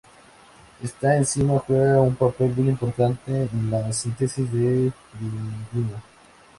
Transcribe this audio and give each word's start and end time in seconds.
Esta 0.81 1.15
enzima 1.15 1.59
juega 1.59 2.01
un 2.01 2.15
papel 2.15 2.51
muy 2.55 2.69
importante 2.69 3.31
en 3.53 3.69
la 3.69 3.93
síntesis 3.93 4.51
de 4.51 4.91
pirimidina. 5.11 6.01